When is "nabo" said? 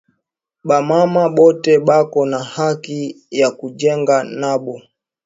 4.39-4.73